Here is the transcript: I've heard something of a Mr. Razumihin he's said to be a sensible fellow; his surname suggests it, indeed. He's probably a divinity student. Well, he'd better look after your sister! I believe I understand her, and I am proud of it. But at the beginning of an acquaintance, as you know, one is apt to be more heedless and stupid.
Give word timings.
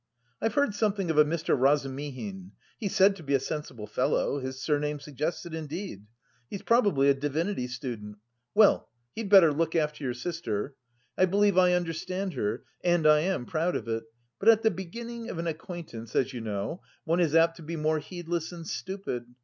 I've 0.41 0.55
heard 0.55 0.73
something 0.73 1.11
of 1.11 1.19
a 1.19 1.23
Mr. 1.23 1.55
Razumihin 1.55 2.53
he's 2.79 2.95
said 2.95 3.15
to 3.17 3.21
be 3.23 3.35
a 3.35 3.39
sensible 3.39 3.85
fellow; 3.85 4.39
his 4.39 4.59
surname 4.59 4.99
suggests 4.99 5.45
it, 5.45 5.53
indeed. 5.53 6.07
He's 6.49 6.63
probably 6.63 7.07
a 7.07 7.13
divinity 7.13 7.67
student. 7.67 8.17
Well, 8.55 8.89
he'd 9.13 9.29
better 9.29 9.53
look 9.53 9.75
after 9.75 10.03
your 10.03 10.15
sister! 10.15 10.73
I 11.19 11.25
believe 11.25 11.55
I 11.55 11.73
understand 11.73 12.33
her, 12.33 12.63
and 12.83 13.05
I 13.05 13.19
am 13.19 13.45
proud 13.45 13.75
of 13.75 13.87
it. 13.87 14.01
But 14.39 14.49
at 14.49 14.63
the 14.63 14.71
beginning 14.71 15.29
of 15.29 15.37
an 15.37 15.45
acquaintance, 15.45 16.15
as 16.15 16.33
you 16.33 16.41
know, 16.41 16.81
one 17.03 17.19
is 17.19 17.35
apt 17.35 17.57
to 17.57 17.61
be 17.61 17.75
more 17.75 17.99
heedless 17.99 18.51
and 18.51 18.65
stupid. 18.65 19.35